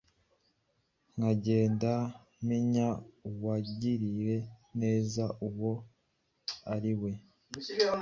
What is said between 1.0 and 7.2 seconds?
nkagenda menye uwangiriye neza uwo ariwe;